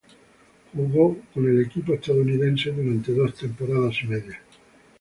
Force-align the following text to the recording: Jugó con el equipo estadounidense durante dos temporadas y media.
Jugó 0.73 1.15
con 1.31 1.47
el 1.47 1.61
equipo 1.61 1.93
estadounidense 1.93 2.71
durante 2.71 3.13
dos 3.13 3.35
temporadas 3.35 3.93
y 4.03 4.07
media. 4.07 4.41